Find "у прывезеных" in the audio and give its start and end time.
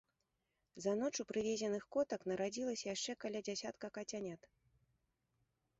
1.23-1.83